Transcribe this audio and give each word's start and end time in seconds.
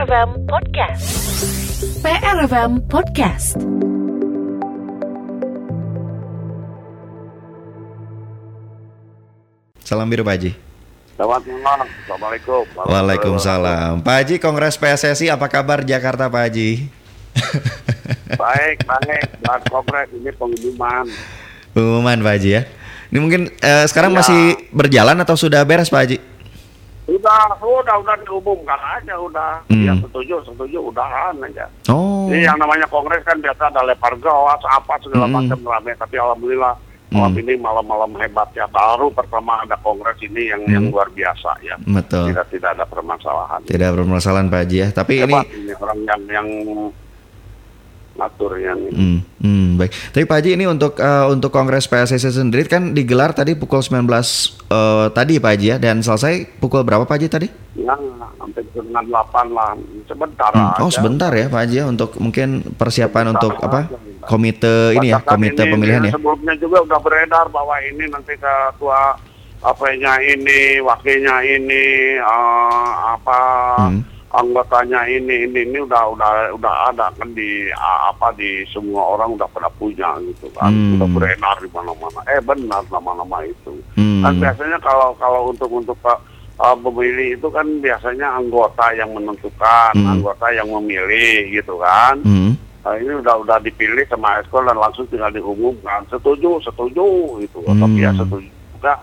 PRFM 0.00 0.48
Podcast. 0.48 1.04
PRFM 2.00 2.72
Podcast. 2.88 3.52
Salam 9.84 10.06
biru 10.08 10.22
Pak 10.24 10.34
Haji. 10.40 10.50
Selamat 11.20 11.42
malam. 11.60 11.84
Assalamualaikum. 11.84 12.64
Waalaikumsalam. 12.80 13.92
Pak 14.00 14.14
Haji, 14.24 14.34
Kongres 14.40 14.80
PSSI 14.80 15.28
apa 15.28 15.52
kabar 15.52 15.84
Jakarta 15.84 16.32
Pak 16.32 16.42
Haji? 16.48 16.88
baik, 18.40 18.78
baik. 18.88 19.26
Buat 19.44 19.62
Kongres 19.68 20.08
ini 20.16 20.32
pengumuman. 20.32 21.04
Pengumuman 21.76 22.18
Pak 22.24 22.32
Haji 22.40 22.50
ya. 22.56 22.62
Ini 23.10 23.18
mungkin 23.18 23.42
eh, 23.52 23.84
sekarang 23.84 24.14
Ya. 24.14 24.24
masih 24.24 24.40
berjalan 24.70 25.18
atau 25.20 25.36
sudah 25.36 25.60
beres 25.66 25.92
Pak 25.92 26.00
Haji? 26.08 26.16
Sudah, 27.10 27.58
sudah, 27.58 27.96
udah 27.98 28.14
diumumkan 28.22 28.78
aja, 28.78 29.18
udah. 29.18 29.66
Hmm. 29.66 29.82
Ya 29.82 29.98
setuju, 29.98 30.38
setuju, 30.46 30.78
udahan 30.84 31.34
aja. 31.42 31.66
Oh. 31.90 32.30
Ini 32.30 32.46
yang 32.46 32.54
namanya 32.54 32.86
Kongres 32.86 33.26
kan 33.26 33.34
biasa 33.36 33.66
ada 33.66 33.82
lepar 33.82 34.14
gawas, 34.16 34.62
apa 34.62 34.94
segala 35.02 35.26
Hmm. 35.26 35.42
macam 35.42 35.58
rame. 35.66 35.90
Tapi 35.92 36.14
alhamdulillah 36.14 36.78
malam 37.10 37.34
ini 37.34 37.58
malam-malam 37.58 38.14
hebat 38.16 38.46
ya. 38.54 38.70
Baru 38.70 39.10
pertama 39.10 39.58
ada 39.58 39.74
Kongres 39.76 40.22
ini 40.22 40.46
yang 40.46 40.62
yang 40.64 40.84
Hmm. 40.86 40.94
luar 40.94 41.10
biasa 41.10 41.58
ya. 41.60 41.74
Betul. 41.82 42.30
Tidak 42.30 42.46
tidak 42.48 42.70
ada 42.78 42.86
permasalahan. 42.86 43.60
Tidak 43.66 43.90
bermasalahan 43.90 44.46
Pak 44.46 44.60
Haji 44.62 44.76
ya. 44.78 44.88
Tapi 44.94 45.12
ini 45.18 45.34
Hebat 45.34 45.46
ini 45.50 45.72
orang 45.74 45.98
yang 46.06 46.20
yang 46.30 46.48
ngaturnya 48.12 48.72
nih. 48.74 48.90
Hmm, 48.90 49.18
hmm, 49.38 49.66
baik. 49.76 49.90
Tapi 50.10 50.24
Pak 50.24 50.36
Haji 50.36 50.50
ini 50.52 50.64
untuk 50.64 50.92
eh, 50.94 51.26
untuk 51.26 51.48
Kongres 51.48 51.84
PSSI 51.84 52.18
sendiri 52.30 52.64
kan 52.64 52.90
digelar 52.90 53.30
tadi 53.30 53.54
pukul 53.54 53.80
19 53.80 54.04
eh, 54.04 55.06
tadi 55.10 55.32
Pak 55.36 55.50
Haji 55.50 55.66
ya 55.66 55.76
dan 55.78 56.00
selesai 56.00 56.32
pukul 56.56 56.82
berapa 56.82 57.02
Pak 57.02 57.16
Haji 57.16 57.28
tadi? 57.28 57.48
Ya, 57.74 57.94
sampai 58.36 58.60
setengah 58.66 59.02
delapan 59.02 59.46
lah. 59.50 59.70
Sebentar 60.04 60.50
Hmm, 60.50 60.68
aja. 60.68 60.80
Oh 60.80 60.90
sebentar 60.90 61.30
ya 61.30 61.46
Pak 61.46 61.60
Haji 61.60 61.76
ya 61.76 61.86
untuk 61.86 62.10
mungkin 62.16 62.48
persiapan 62.72 63.24
Sebentar 63.26 63.38
untuk 63.38 63.52
apa 63.58 63.80
aja, 63.80 63.94
sebentar. 63.94 64.26
komite 64.26 64.74
ini 64.92 65.06
ya 65.08 65.18
komite 65.20 65.62
ini, 65.62 65.70
pemilihan 65.70 66.02
ya. 66.02 66.12
Sebelumnya 66.12 66.54
juga 66.56 66.78
udah 66.82 66.98
beredar 66.98 67.46
bahwa 67.48 67.74
ini 67.80 68.04
nanti 68.06 68.34
ketua 68.34 69.16
apanya 69.60 70.16
ini, 70.18 70.60
wakilnya 70.80 71.36
ini, 71.42 71.84
eh, 72.16 72.88
apa 73.08 73.40
Hmm. 73.80 74.02
Anggotanya 74.30 75.02
ini, 75.06 75.50
ini, 75.50 75.66
ini 75.66 75.78
udah 75.82 76.14
udah 76.14 76.30
udah 76.54 76.74
ada 76.88 77.10
kan 77.18 77.28
di 77.34 77.66
apa 78.06 78.30
di 78.38 78.62
semua 78.70 79.18
orang 79.18 79.34
udah 79.34 79.48
pada 79.50 79.66
punya 79.74 80.14
gitu 80.22 80.46
kan, 80.54 80.70
Hmm. 80.70 80.98
udah 80.98 81.08
beredar 81.10 81.56
di 81.58 81.68
mana-mana. 81.74 82.20
Eh 82.30 82.38
benar 82.38 82.82
nama-nama 82.88 83.42
itu. 83.42 83.74
Hmm. 83.98 84.22
Kan 84.22 84.38
biasanya 84.38 84.78
kalau 84.78 85.10
kalau 85.18 85.50
untuk 85.50 85.70
untuk 85.70 85.98
uh, 86.06 86.16
pemilih 86.78 87.34
itu 87.34 87.48
kan 87.50 87.66
biasanya 87.82 88.38
anggota 88.38 88.94
yang 88.94 89.10
menentukan, 89.10 89.92
Hmm. 89.98 90.14
anggota 90.14 90.46
yang 90.54 90.70
memilih 90.70 91.50
gitu 91.50 91.74
kan. 91.82 92.22
Hmm. 92.22 92.54
Nah, 92.80 92.96
ini 92.96 93.12
udah 93.12 93.34
udah 93.44 93.60
dipilih 93.60 94.08
sama 94.08 94.40
ekskul 94.40 94.64
dan 94.64 94.78
langsung 94.78 95.04
tinggal 95.12 95.28
diumumkan 95.28 96.00
setuju 96.08 96.56
setuju 96.64 97.36
gitu 97.44 97.60
Hmm. 97.60 97.76
tapi 97.76 98.00
ya 98.00 98.08
setuju 98.16 98.48
juga 98.72 98.96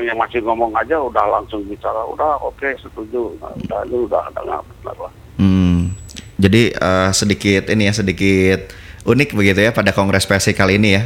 yang 0.00 0.16
masih 0.16 0.40
ngomong 0.40 0.70
aja 0.72 0.96
udah 0.96 1.24
langsung 1.30 1.62
bicara 1.64 2.02
udah 2.04 2.38
oke 2.40 2.66
setuju 2.76 3.34
nah, 3.36 3.50
udah 3.58 3.80
ini 3.84 3.96
udah 4.02 4.20
ada 4.24 4.40
nggak 4.40 4.62
benar 4.64 4.96
lah 5.00 5.12
Hmm. 5.38 5.94
Jadi 6.34 6.70
eh, 6.70 7.10
sedikit 7.12 7.66
ini 7.66 7.86
ya 7.86 7.94
sedikit 7.94 8.74
unik 9.04 9.32
begitu 9.32 9.60
ya 9.60 9.70
pada 9.70 9.90
Kongres 9.90 10.22
PSSI 10.22 10.50
kali 10.50 10.74
ini 10.74 10.90
ya. 10.92 11.02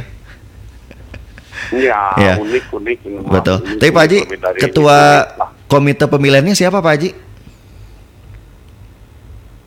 Iya 1.69 1.99
Iya. 2.17 2.33
unik 2.37 2.65
unik 2.71 2.99
ini. 3.03 3.17
Betul. 3.23 3.61
Unik, 3.61 3.77
Tapi 3.77 3.89
Pak 3.89 4.01
Haji, 4.03 4.19
ketua 4.57 4.97
lah. 5.31 5.49
komite 5.65 6.01
pemilihannya 6.03 6.53
siapa 6.53 6.81
Pak 6.81 6.91
Haji? 6.91 7.09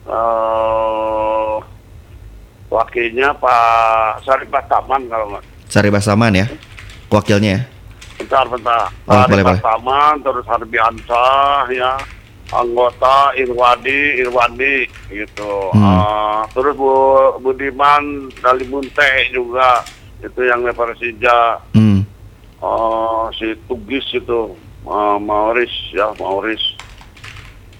Eh, 0.06 1.54
wakilnya 2.68 3.34
Pak 3.34 3.62
Saripah 4.22 4.64
Taman 4.66 5.02
kalau 5.06 5.26
nggak 5.30 5.44
Sari 5.66 5.90
Basaman 5.90 6.30
ya, 6.32 6.46
wakilnya 7.08 7.66
ya. 8.26 8.42
Bentar. 8.44 8.86
Oh, 9.06 9.14
Ada 9.14 9.30
boleh, 9.30 9.44
boleh. 9.46 9.62
Taman, 9.62 10.14
terus 10.22 10.46
Harbiansah, 10.50 11.70
ya. 11.70 11.94
Anggota 12.46 13.34
Irwadi, 13.34 14.22
Irwandi, 14.22 14.86
gitu. 15.10 15.74
Hmm. 15.74 15.82
Eh, 15.82 16.40
terus 16.54 16.78
Bu, 16.78 16.90
Budiman 17.42 18.30
Dalimunte 18.38 19.30
juga, 19.34 19.82
itu 20.22 20.40
yang 20.46 20.62
Persija. 20.70 21.58
Hmm. 21.74 22.06
Eh, 22.62 23.24
si 23.34 23.50
Tugis 23.66 24.06
itu, 24.14 24.54
eh, 24.86 25.16
Mauris, 25.18 25.74
ya, 25.90 26.14
Mauris. 26.22 26.62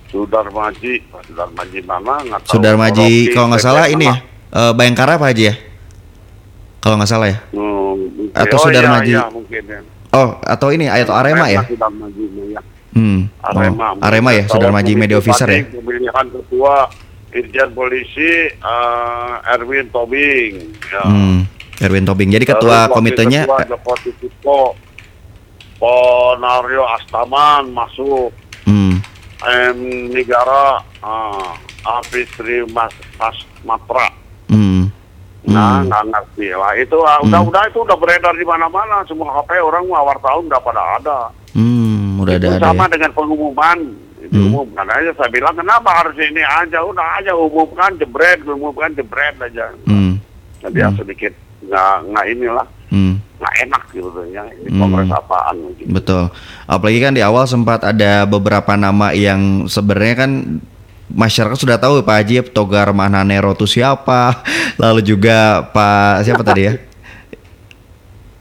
Sudar 0.07 0.47
Maji, 0.55 1.03
Sudar 1.27 1.51
Maji 1.55 1.83
mana? 1.83 2.23
Nggak 2.23 2.41
tahu. 2.47 2.53
Sudar 2.59 2.75
Maji 2.79 3.27
Rocky, 3.27 3.35
kalau 3.35 3.47
nggak 3.51 3.63
salah 3.63 3.87
ini 3.91 4.07
ya, 4.07 4.17
eh, 4.55 4.73
Bayangkara 4.75 5.19
Pak 5.19 5.29
Haji 5.35 5.45
ya. 5.51 5.55
Kalau 6.79 6.95
nggak 7.03 7.11
salah 7.11 7.27
ya. 7.27 7.39
Hmm, 7.51 8.31
Atau 8.31 8.57
oh, 8.59 8.63
Sudar 8.63 8.87
iya, 8.87 8.91
Maji. 8.95 9.13
iya, 9.15 9.25
mungkin 9.27 9.63
ya. 9.67 9.81
Oh, 10.15 10.39
atau 10.45 10.69
ini 10.71 10.87
atau 10.87 11.15
Arema 11.15 11.51
ya? 11.51 11.63
Sudar 11.67 11.91
Maji, 11.91 12.25
ya. 12.53 12.63
Hmm. 12.95 13.29
Arema. 13.43 13.99
Oh, 13.99 14.07
Arema 14.07 14.31
ya, 14.33 14.45
Kalau 14.47 14.53
Sudar 14.59 14.71
Maji 14.73 14.93
komisi 14.95 15.03
Media 15.03 15.17
Officer 15.19 15.49
ya. 15.51 15.61
Pemilihan 15.67 16.27
ketua 16.31 16.75
Irjen 17.35 17.71
Polisi 17.75 18.31
eh, 18.55 19.53
Erwin 19.53 19.87
Tobing. 19.93 20.53
Ya. 20.89 21.03
Hmm. 21.05 21.39
Erwin 21.83 22.05
Tobing. 22.09 22.31
Jadi 22.33 22.45
Lalu 22.49 22.53
ketua 22.57 22.77
wakil 22.89 22.95
komitenya 22.97 23.43
Ketua 23.45 23.95
Titiko, 24.01 24.61
Ponario 25.77 26.85
Astaman 26.97 27.69
masuk. 27.73 28.33
hmm. 28.65 28.97
M 29.47 29.79
Nigara, 30.11 30.81
uh, 31.05 31.53
Apitri 31.85 32.65
Mas 32.73 32.91
Mas 33.21 33.37
Matra. 33.63 34.09
Hmm. 35.47 35.55
Nah, 35.55 35.79
Hmm. 35.79 35.87
nggak 35.87 36.05
ngerti 36.11 36.47
lah. 36.53 36.73
Itu 36.75 36.99
ah, 37.01 37.19
udah 37.23 37.41
udah 37.41 37.63
itu 37.65 37.79
udah 37.79 37.95
beredar 37.95 38.35
di 38.35 38.43
mana-mana. 38.43 39.07
Semua 39.07 39.31
HP 39.33 39.51
orang 39.57 39.87
mau 39.87 40.03
wartawan 40.03 40.43
udah 40.45 40.61
pada 40.61 40.83
ada. 40.99 41.19
Hmm, 41.55 42.19
udah 42.19 42.35
ada 42.35 42.43
itu 42.43 42.51
ada 42.53 42.67
sama 42.67 42.85
ya. 42.85 42.93
dengan 42.93 43.11
pengumuman 43.13 43.79
diumumkan 44.27 44.91
aja 44.91 45.15
saya 45.15 45.31
bilang 45.31 45.55
kenapa 45.55 45.87
harus 45.95 46.19
ini 46.19 46.43
aja 46.43 46.83
udah 46.83 47.07
aja 47.17 47.31
umumkan 47.31 47.95
jebret 47.95 48.43
umumkan 48.43 48.91
jebret 48.91 49.39
aja 49.39 49.71
Hmm. 49.87 50.19
jadi 50.59 50.83
ya 50.83 50.89
sedikit 50.93 51.31
nggak 51.63 51.95
nggak 52.11 52.27
inilah 52.35 52.67
Hmm. 52.87 53.23
nggak 53.39 53.55
enak 53.63 53.83
gitu 53.89 54.11
ya 54.27 54.43
ini 54.53 54.67
Hmm. 54.67 54.81
kongres 54.81 55.11
apaan 55.11 55.57
gitu. 55.73 55.87
Betul. 55.89 56.27
Apalagi 56.67 56.99
kan 56.99 57.15
di 57.15 57.23
awal 57.23 57.47
sempat 57.47 57.83
ada 57.83 58.27
beberapa 58.27 58.75
nama 58.75 59.15
yang 59.15 59.67
sebenarnya 59.67 60.15
kan 60.19 60.31
masyarakat 61.09 61.55
sudah 61.57 61.77
tahu 61.77 62.01
Pak 62.01 62.17
Haji 62.17 62.35
Togar 62.51 62.91
Mananero 62.91 63.51
itu 63.51 63.67
siapa, 63.67 64.43
lalu 64.83 65.03
juga 65.03 65.63
Pak 65.67 66.23
siapa 66.23 66.43
tadi 66.43 66.63
ya? 66.65 66.75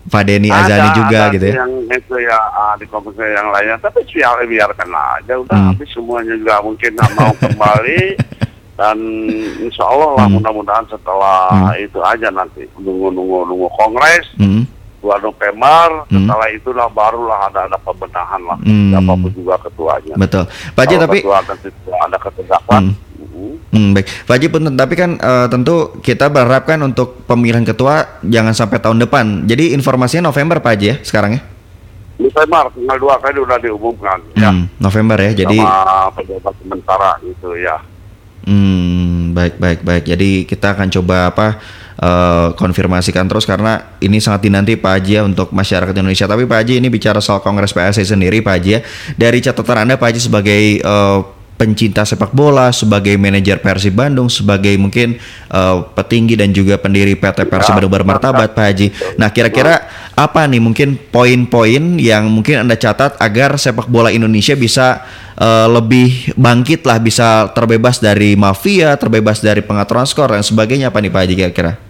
Pak 0.05 0.21
Denny 0.21 0.49
Azani 0.49 0.85
Ada- 0.85 0.95
juga 0.95 1.19
ada 1.19 1.33
gitu 1.33 1.45
ya. 1.45 1.55
yang 1.59 1.71
itu 1.87 2.15
ya 2.19 2.37
ah, 2.37 2.73
di 2.75 2.85
komisi 2.85 3.25
yang 3.25 3.49
lainnya 3.49 3.77
tapi 3.79 4.05
biar 4.05 4.37
biarkan 4.43 4.89
aja 4.93 5.33
udah 5.35 5.57
Hmm. 5.57 5.69
habis 5.71 5.89
semuanya 5.89 6.33
juga 6.35 6.61
mungkin 6.61 6.93
nggak 6.93 7.11
mau 7.15 7.33
kembali 7.33 8.01
dan 8.77 8.97
insya 9.59 9.81
Allah 9.83 10.13
lah 10.13 10.25
Hmm. 10.25 10.37
mudah-mudahan 10.37 10.85
setelah 10.85 11.49
Hmm. 11.49 11.73
itu 11.79 11.97
aja 11.99 12.29
nanti 12.29 12.69
nunggu 12.75 13.09
nunggu 13.09 13.37
nunggu 13.45 13.67
kongres 13.73 14.25
Hmm. 14.37 14.69
2 15.05 15.21
November, 15.21 16.09
Hmm. 16.09 16.25
setelah 16.25 16.47
itulah 16.49 16.87
barulah 16.89 17.39
ada 17.45 17.69
ada 17.69 17.77
pembenahan 17.77 18.41
lah, 18.41 18.57
Hmm. 18.65 18.89
siapa 18.89 19.13
pun 19.13 19.31
juga 19.37 19.55
ketuanya. 19.61 20.15
Betul. 20.17 20.43
Pak 20.73 20.81
Haji 20.81 20.95
tapi 20.97 21.17
ketua 21.21 21.39
dan 21.45 21.57
ketua 21.61 21.95
ada 22.01 22.17
ketegasan. 22.17 22.83
Hmm. 22.89 22.93
mhm. 23.21 23.53
Hmm, 23.69 23.89
baik. 23.93 24.07
Pak 24.25 24.33
Haji 24.33 24.47
tapi 24.73 24.93
kan 24.97 25.11
eh, 25.21 25.47
tentu 25.53 25.75
kita 26.01 26.25
berharapkan 26.33 26.81
untuk 26.81 27.21
pemilihan 27.29 27.61
ketua 27.61 28.17
jangan 28.25 28.57
sampai 28.57 28.81
tahun 28.81 29.05
depan. 29.05 29.45
Jadi 29.45 29.77
informasinya 29.77 30.33
November 30.33 30.57
Pak 30.57 30.71
Haji 30.73 30.87
ya 30.89 30.95
sekarang 31.05 31.37
ya? 31.37 31.41
November 32.15 32.71
tanggal 32.71 32.97
dua 32.97 33.15
kali 33.19 33.37
udah 33.43 33.59
diumumkan 33.59 34.19
ya 34.39 34.47
Hmm, 34.49 34.71
November 34.79 35.19
ya. 35.19 35.31
Jadi 35.35 35.59
sama 35.59 36.09
pejabat 36.15 36.53
sementara 36.63 37.11
gitu 37.21 37.49
ya. 37.59 37.75
Hmm, 38.47 39.35
baik 39.35 39.59
baik 39.59 39.79
baik. 39.83 40.03
Jadi 40.07 40.47
kita 40.47 40.77
akan 40.77 40.87
coba 40.87 41.33
apa 41.33 41.47
eh, 41.99 42.49
konfirmasikan 42.55 43.27
terus 43.27 43.47
karena 43.47 43.97
ini 44.03 44.19
sangat 44.19 44.47
dinanti 44.47 44.75
Pak 44.75 44.91
Haji 44.99 45.11
ya 45.17 45.21
untuk 45.23 45.51
masyarakat 45.55 45.95
Indonesia. 45.95 46.27
Tapi 46.27 46.43
Pak 46.47 46.57
Haji 46.63 46.73
ini 46.83 46.87
bicara 46.91 47.19
soal 47.23 47.39
Kongres 47.39 47.71
PSSI 47.71 48.15
sendiri 48.15 48.43
Pak 48.43 48.53
Haji 48.59 48.69
ya. 48.69 48.79
Dari 49.15 49.39
catatan 49.39 49.87
Anda 49.87 49.95
Pak 49.95 50.07
Haji 50.11 50.19
sebagai 50.19 50.61
eh, 50.79 51.19
pencinta 51.55 52.03
sepak 52.03 52.35
bola, 52.35 52.69
sebagai 52.75 53.15
manajer 53.15 53.63
Persib 53.63 53.95
Bandung, 53.95 54.27
sebagai 54.27 54.75
mungkin 54.75 55.15
eh, 55.49 55.77
petinggi 55.95 56.35
dan 56.35 56.51
juga 56.51 56.75
pendiri 56.75 57.15
PT 57.15 57.47
Persib 57.47 57.79
Bandung 57.79 57.91
Bermartabat 57.95 58.51
Pak 58.51 58.65
Haji. 58.67 58.87
Nah, 59.15 59.31
kira-kira 59.31 59.87
apa 60.15 60.47
nih 60.47 60.63
mungkin 60.63 60.99
poin-poin 61.11 61.99
yang 61.99 62.27
mungkin 62.31 62.67
Anda 62.67 62.79
catat 62.79 63.19
agar 63.19 63.55
sepak 63.59 63.87
bola 63.87 64.11
Indonesia 64.11 64.53
bisa 64.55 65.03
eh, 65.39 65.67
lebih 65.71 66.35
bangkit 66.35 66.83
lah, 66.83 66.99
bisa 66.99 67.49
terbebas 67.55 68.03
dari 68.03 68.35
mafia, 68.35 68.99
terbebas 68.99 69.39
dari 69.39 69.63
pengaturan 69.63 70.03
skor 70.03 70.35
dan 70.35 70.43
sebagainya 70.43 70.91
apa 70.91 70.99
nih 70.99 71.11
Pak 71.11 71.21
Haji 71.23 71.35
kira-kira? 71.39 71.84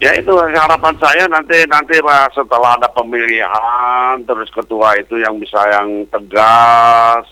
Ya 0.00 0.16
itu 0.16 0.32
harapan 0.32 0.96
saya 0.96 1.28
nanti 1.28 1.60
nanti 1.68 2.00
Pak 2.00 2.32
setelah 2.32 2.72
ada 2.80 2.88
pemilihan 2.88 4.16
terus 4.24 4.48
ketua 4.48 4.96
itu 4.96 5.20
yang 5.20 5.36
bisa 5.36 5.60
yang 5.68 6.08
tegas 6.08 7.28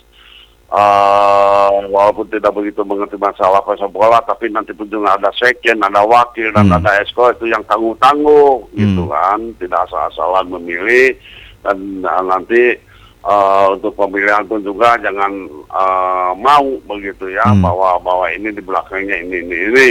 uh, 0.69 1.81
walaupun 1.89 2.29
tidak 2.29 2.53
begitu 2.53 2.85
mengerti 2.85 3.17
masalah 3.17 3.65
sepak 3.65 3.89
bola, 3.89 4.21
tapi 4.21 4.53
nanti 4.53 4.77
pun 4.77 4.85
juga 4.85 5.17
ada 5.17 5.33
sekjen, 5.33 5.81
ada 5.81 6.05
wakil, 6.05 6.53
dan 6.53 6.69
Hmm. 6.69 6.77
ada 6.77 7.01
esko 7.01 7.33
itu 7.33 7.49
yang 7.49 7.65
tangguh-tangguh, 7.65 8.69
gitu 8.77 9.03
Hmm. 9.09 9.13
kan, 9.17 9.41
tidak 9.57 9.89
asal-asalan 9.89 10.53
memilih 10.53 11.17
dan 11.65 12.05
uh, 12.05 12.21
nanti 12.21 12.77
uh, 13.25 13.73
untuk 13.75 13.97
pemilihan 13.97 14.45
pun 14.45 14.61
juga 14.61 15.01
jangan 15.01 15.33
uh, 15.73 16.37
mau 16.37 16.69
begitu 16.85 17.33
ya 17.33 17.49
Hmm. 17.49 17.65
bahwa 17.65 17.97
bahwa 18.05 18.29
ini 18.29 18.53
di 18.53 18.61
belakangnya 18.61 19.25
ini 19.25 19.41
ini 19.41 19.57
ini 19.73 19.91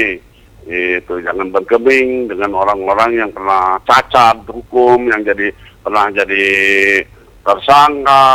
itu 0.68 1.24
jangan 1.24 1.48
bergeming 1.48 2.28
dengan 2.28 2.52
orang-orang 2.54 3.16
yang 3.16 3.32
kena 3.32 3.80
cacat 3.84 4.36
hukum 4.46 5.08
yang 5.08 5.24
jadi 5.24 5.48
pernah 5.80 6.12
jadi 6.12 6.46
tersangka 7.48 8.26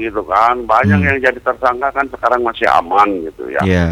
gitu 0.00 0.24
kan 0.24 0.64
banyak 0.64 0.96
Hmm. 0.96 1.06
yang 1.06 1.18
jadi 1.20 1.38
tersangka 1.38 1.92
kan 1.92 2.08
sekarang 2.08 2.40
masih 2.40 2.64
aman 2.66 3.04
gitu 3.28 3.52
ya 3.52 3.60
Iya. 3.60 3.88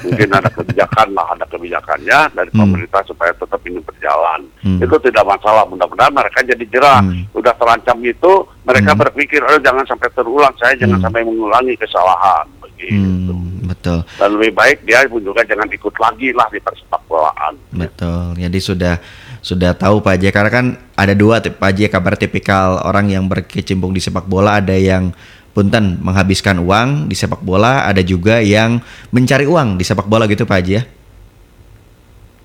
mungkin 0.00 0.28
ada 0.32 0.48
kebijakan 0.48 1.12
lah 1.12 1.28
ada 1.28 1.44
kebijakannya 1.44 2.18
dari 2.32 2.48
Hmm. 2.48 2.60
pemerintah 2.64 3.04
supaya 3.04 3.36
tetap 3.36 3.60
ini 3.68 3.84
berjalan 3.84 4.48
Hmm. 4.64 4.80
itu 4.80 4.96
tidak 5.04 5.28
masalah 5.28 5.68
mudah-mudahan 5.68 6.16
mereka 6.16 6.40
jadi 6.40 6.64
jerah 6.72 7.04
Hmm. 7.04 7.28
udah 7.36 7.52
terancam 7.52 8.00
itu 8.00 8.32
mereka 8.64 8.96
Hmm. 8.96 9.00
berpikir 9.04 9.44
oh 9.44 9.60
jangan 9.60 9.84
sampai 9.84 10.08
terulang 10.16 10.56
saya 10.56 10.72
jangan 10.80 10.96
Hmm. 10.96 11.04
sampai 11.04 11.28
mengulangi 11.28 11.76
kesalahan 11.76 12.48
begitu 12.64 13.36
Hmm, 13.36 13.47
betul. 13.88 14.00
dan 14.14 14.28
lebih 14.34 14.52
baik 14.52 14.78
dia 14.82 14.98
pun 15.04 15.20
juga 15.20 15.40
jangan 15.42 15.64
ikut 15.66 15.94
lagi 15.96 16.28
lah 16.30 16.48
di 16.48 16.60
persepak 16.60 17.02
bolaan 17.04 17.54
Betul. 17.70 18.36
Jadi 18.36 18.58
sudah 18.58 18.94
sudah 19.38 19.70
tahu 19.72 19.98
Pak 19.98 20.12
Haji 20.14 20.28
karena 20.28 20.50
kan 20.50 20.66
ada 20.92 21.14
dua 21.14 21.38
Pak 21.38 21.56
Haji 21.62 21.88
kabar 21.88 22.14
tipikal 22.14 22.82
orang 22.82 23.08
yang 23.08 23.24
berkecimpung 23.24 23.90
di 23.90 23.98
sepak 23.98 24.24
bola 24.24 24.58
ada 24.58 24.74
yang 24.74 25.14
punten 25.48 25.98
menghabiskan 25.98 26.60
uang 26.60 27.06
di 27.06 27.14
sepak 27.14 27.40
bola, 27.40 27.82
ada 27.82 27.98
juga 27.98 28.38
yang 28.38 28.78
mencari 29.08 29.42
uang 29.42 29.74
di 29.74 29.82
sepak 29.82 30.06
bola 30.06 30.26
gitu 30.26 30.42
Pak 30.42 30.56
Haji 30.56 30.72
ya. 30.74 30.82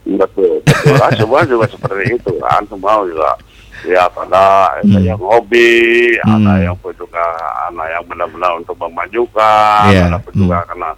betul 0.05 0.59
semua 1.19 1.41
juga 1.43 1.65
seperti 1.65 2.13
itu 2.13 2.31
kan 2.37 2.61
semua 2.67 2.99
juga 3.03 3.31
ya 3.83 4.03
ada 4.05 4.43
ada 4.73 4.83
Hmm. 4.83 4.99
yang 5.01 5.19
hobi 5.19 6.15
Hmm. 6.21 6.43
ada 6.43 6.53
yang 6.61 6.75
pun 6.75 6.91
juga 6.93 7.23
ada 7.61 7.83
yang 7.89 8.03
benar-benar 8.03 8.51
untuk 8.55 8.75
memajukan 8.77 9.87
Iya, 9.89 10.07
ada 10.07 10.19
pun 10.19 10.31
juga 10.33 10.63
karena 10.65 10.89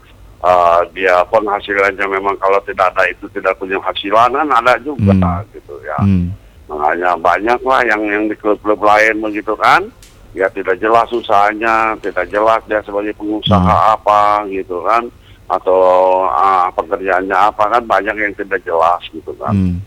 uh, 0.45 0.86
dia 0.94 1.25
penghasilannya 1.25 2.06
memang 2.06 2.38
kalau 2.38 2.62
tidak 2.62 2.94
ada 2.94 3.09
itu 3.09 3.25
tidak 3.33 3.57
punya 3.57 3.81
hasilan 3.81 4.30
kan 4.30 4.47
ada 4.47 4.77
juga 4.80 5.18
Hmm. 5.18 5.42
gitu 5.51 5.74
ya 5.81 5.97
Hmm. 6.00 6.30
makanya 6.69 7.18
banyak 7.18 7.59
lah 7.62 7.81
yang 7.83 8.01
yang 8.06 8.24
di 8.30 8.36
klub-klub 8.38 8.77
lain 8.80 9.19
begitu 9.19 9.57
kan 9.57 9.89
ya 10.31 10.45
tidak 10.50 10.77
jelas 10.77 11.09
usahanya 11.09 11.97
tidak 12.00 12.30
jelas 12.30 12.62
dia 12.65 12.80
sebagai 12.81 13.15
pengusaha 13.15 13.95
apa 13.95 14.45
gitu 14.47 14.86
kan 14.86 15.09
atau 15.45 15.80
ah, 16.25 16.69
pekerjaannya 16.74 17.38
apa 17.38 17.63
kan 17.69 17.83
banyak 17.86 18.15
yang 18.15 18.33
tidak 18.33 18.62
jelas 18.62 19.01
gitu 19.09 19.33
kan 19.38 19.53
Hmm. 19.53 19.77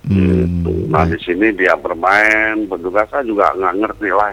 Gitu. 0.00 0.70
Hmm. 0.70 0.88
Nah 0.90 1.04
di 1.04 1.18
sini 1.20 1.52
dia 1.52 1.76
bermain, 1.76 2.66
bertugas 2.66 3.06
saya 3.06 3.22
juga 3.22 3.52
nggak 3.52 3.74
ngerti 3.78 4.08
lah. 4.10 4.32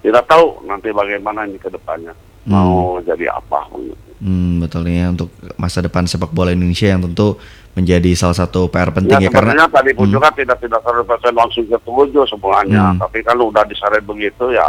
Tidak 0.00 0.24
tahu 0.24 0.62
nanti 0.64 0.88
bagaimana 0.88 1.44
ini 1.44 1.58
ke 1.58 1.68
depannya 1.68 2.14
mau 2.46 2.96
jadi 3.02 3.28
apa. 3.28 3.66
gitu. 3.76 4.11
Hmm, 4.22 4.62
betul 4.62 4.86
ya 4.86 5.10
untuk 5.10 5.28
masa 5.56 5.82
depan 5.82 6.06
sepak 6.06 6.30
bola 6.30 6.54
Indonesia 6.54 6.86
yang 6.86 7.02
tentu 7.02 7.34
menjadi 7.74 8.14
salah 8.14 8.38
satu 8.38 8.70
PR 8.70 8.94
penting 8.94 9.18
Ya 9.18 9.26
ya, 9.26 9.30
karena 9.30 9.50
sebenarnya 9.58 9.68
tadi 9.74 9.90
pun 9.92 10.06
Hmm. 10.06 10.14
juga 10.14 10.28
tidak 10.30 10.58
tidak 10.58 10.78
100% 10.78 11.34
langsung 11.34 11.64
setuju 11.66 12.20
semuanya, 12.24 12.82
Hmm. 12.88 13.00
tapi 13.00 13.18
kalau 13.20 13.50
udah 13.50 13.64
diseret 13.64 14.00
begitu 14.00 14.54
ya 14.54 14.62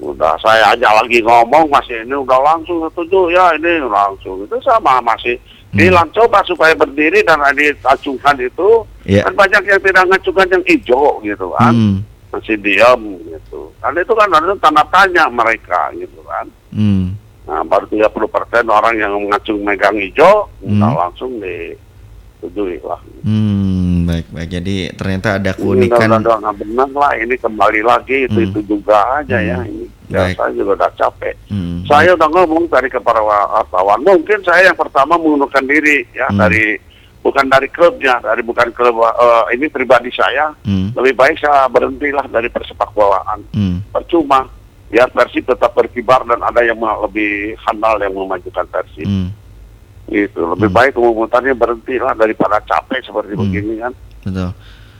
udah 0.00 0.34
saya 0.36 0.72
aja 0.72 0.88
lagi 0.92 1.20
ngomong 1.20 1.70
masih 1.70 2.02
ini 2.02 2.16
udah 2.16 2.40
langsung 2.42 2.82
setuju 2.82 3.30
ya 3.30 3.54
ini 3.54 3.78
langsung 3.84 4.42
itu 4.42 4.56
sama 4.60 4.98
masih 4.98 5.38
Hmm. 5.68 5.78
bilang 5.78 6.08
coba 6.10 6.40
supaya 6.42 6.72
berdiri 6.72 7.20
dan 7.22 7.40
diacungkan 7.52 8.36
itu 8.36 8.84
ya. 9.04 9.24
kan 9.24 9.32
banyak 9.32 9.62
yang 9.64 9.80
tidak 9.80 10.04
ngacungkan 10.04 10.48
yang 10.50 10.64
hijau 10.66 11.20
gitu 11.20 11.46
kan. 11.54 11.72
Hmm. 11.72 11.96
masih 12.28 12.56
diam 12.56 12.96
gitu. 13.22 13.68
Kan 13.76 13.92
itu 13.92 14.12
kan 14.12 14.24
ada 14.26 14.56
tanda 14.56 14.80
tanya 14.88 15.28
mereka 15.28 15.92
gitu 15.92 16.16
kan. 16.24 16.48
Hmm. 16.72 17.12
Nah, 17.52 17.60
baru 17.62 17.84
30 17.84 18.08
persen 18.32 18.64
orang 18.64 18.96
yang 18.96 19.12
mengacung 19.12 19.60
megang 19.60 19.92
hijau, 19.94 20.48
Hmm. 20.64 20.80
udah 20.80 20.92
langsung 21.04 21.36
disetujui 21.36 22.80
lah. 22.80 22.96
Hmm, 23.20 24.08
baik 24.08 24.32
baik. 24.32 24.48
Jadi 24.50 24.76
ternyata 24.96 25.36
ada 25.36 25.52
Ini 25.52 25.60
keunikan. 25.60 26.08
udah, 26.08 26.20
udah 26.24 26.36
nggak 26.40 26.56
benar 26.58 26.88
lah, 26.90 27.12
ini 27.14 27.34
kembali 27.36 27.80
lagi 27.84 28.24
itu 28.24 28.38
Hmm. 28.40 28.48
itu 28.48 28.60
juga 28.66 29.20
aja 29.20 29.36
ya. 29.36 29.60
Hmm. 29.60 29.68
Ini 29.68 29.84
ya, 30.08 30.32
saya 30.32 30.50
juga 30.56 30.80
udah 30.80 30.90
capek. 30.96 31.34
Hmm, 31.52 31.84
Saya 31.84 32.16
udah 32.16 32.28
ngomong 32.30 32.64
dari 32.66 32.88
kepada 32.88 33.20
wartawan, 33.20 34.00
mungkin 34.00 34.40
saya 34.40 34.72
yang 34.72 34.78
pertama 34.78 35.20
mengundurkan 35.20 35.68
diri 35.68 36.08
ya 36.14 36.32
Hmm. 36.32 36.40
dari 36.40 36.80
bukan 37.20 37.46
dari 37.46 37.68
klubnya, 37.68 38.16
dari 38.18 38.40
bukan 38.40 38.72
klub 38.72 38.96
eh, 38.96 39.44
ini 39.52 39.68
pribadi 39.68 40.08
saya. 40.08 40.56
Hmm. 40.64 40.88
Lebih 40.96 41.12
baik 41.12 41.36
saya 41.36 41.68
berhentilah 41.68 42.24
dari 42.28 42.48
persepak 42.48 42.88
bolaan. 42.92 43.44
Hmm. 43.52 43.84
percuma 43.92 44.48
biar 44.92 45.08
Persib 45.08 45.48
tetap 45.48 45.72
berkibar 45.72 46.20
dan 46.28 46.44
ada 46.44 46.60
yang 46.60 46.76
lebih 46.76 47.56
handal 47.64 47.96
yang 47.96 48.12
memajukan 48.12 48.68
Persib 48.68 49.08
Hmm. 49.08 49.32
gitu 50.06 50.44
lebih 50.52 50.68
Hmm. 50.68 50.76
baik 50.76 50.92
berhenti 51.56 51.96
lah 51.96 52.12
daripada 52.12 52.60
capek 52.60 53.00
seperti 53.00 53.32
Hmm. 53.32 53.40
begini 53.40 53.74
kan 53.80 53.92
Betul. 54.22 54.50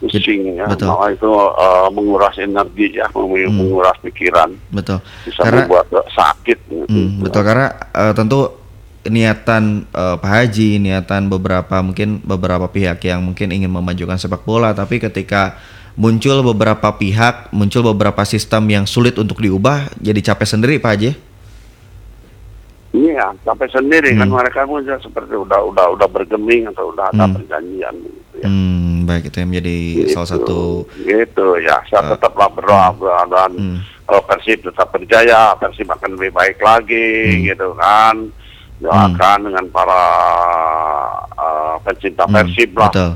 pusing 0.01 0.41
ya 0.57 0.65
betul. 0.67 0.89
Malah 0.89 1.13
itu 1.13 1.31
eh, 1.31 1.89
menguras 1.93 2.35
energi 2.35 2.87
ya 2.97 3.07
Hmm. 3.47 3.53
menguras 3.53 3.97
pikiran 4.01 4.51
Betul. 4.73 4.99
bisa 5.23 5.45
Karena- 5.45 5.69
membuat 5.69 5.87
eh, 5.93 6.07
sakit 6.11 6.59
gitu. 6.67 6.85
Hmm, 6.89 7.21
betul 7.21 7.43
karena 7.45 7.67
eh, 7.93 8.13
tentu 8.17 8.41
niatan 9.05 9.85
eh, 9.91 10.17
Pak 10.17 10.31
Haji, 10.33 10.81
niatan 10.81 11.29
beberapa 11.29 11.85
mungkin 11.85 12.23
beberapa 12.23 12.65
pihak 12.67 13.03
yang 13.05 13.21
mungkin 13.21 13.53
ingin 13.53 13.69
memajukan 13.69 14.17
sepak 14.17 14.43
bola, 14.43 14.73
tapi 14.73 14.97
ketika 14.97 15.59
muncul 15.95 16.41
beberapa 16.43 16.89
pihak, 16.93 17.51
muncul 17.51 17.85
beberapa 17.93 18.25
sistem 18.25 18.65
yang 18.67 18.85
sulit 18.85 19.15
untuk 19.15 19.39
diubah, 19.39 19.93
jadi 19.97 20.21
capek 20.25 20.49
sendiri 20.49 20.75
Pak 20.77 20.91
Haji. 20.91 21.11
Iya, 22.93 23.33
sampai 23.41 23.73
sendiri 23.73 24.13
kan 24.13 24.29
Hmm. 24.29 24.37
mereka 24.37 24.69
pun 24.69 24.85
juga 24.85 25.01
seperti 25.01 25.33
udah 25.33 25.65
udah 25.65 25.97
udah 25.97 26.09
bergeming 26.13 26.69
atau 26.69 26.93
udah 26.93 27.09
ada 27.09 27.25
Hmm. 27.25 27.41
perjanjian 27.41 27.95
gitu 27.97 28.35
ya. 28.37 28.45
Hmm, 28.45 29.09
baik 29.09 29.33
itu 29.33 29.37
yang 29.41 29.49
menjadi 29.49 29.79
Gitu. 29.97 30.13
salah 30.13 30.29
satu 30.29 30.61
gitu 31.01 31.47
ya 31.57 31.81
saya 31.89 32.05
Eh, 32.05 32.09
tetaplah 32.13 32.53
berdoa 32.53 32.93
berdoa 32.93 33.25
dan 33.33 33.51
hmm, 33.57 33.77
kalau 34.05 34.21
Persib 34.29 34.61
tetap 34.61 34.93
berjaya 34.93 35.57
Persib 35.57 35.89
akan 35.89 36.21
lebih 36.21 36.37
baik 36.37 36.61
lagi 36.61 37.13
Hmm. 37.33 37.45
gitu 37.49 37.69
kan 37.81 38.15
doakan 38.77 39.39
dengan 39.47 39.65
para 39.73 40.05
uh, 41.33 41.77
pencinta 41.81 42.29
hmm, 42.29 42.35
Persib 42.35 42.71
lah 42.77 42.93
Betul. 42.93 43.13